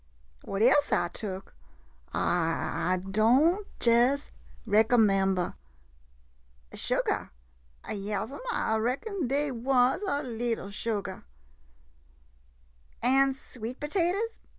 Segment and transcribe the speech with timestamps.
[0.43, 1.53] What else I tuk?
[2.11, 4.31] I— I don' jes'
[4.65, 5.53] recomember—
[6.73, 7.29] Sugar?
[7.87, 11.25] Yas 'm, I reckon dey was a leetle sugar—
[13.03, 14.39] an' sweet potaters